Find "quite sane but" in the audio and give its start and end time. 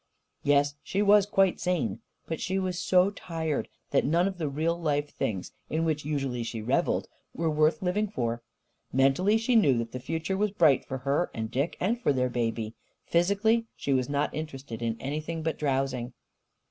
1.27-2.41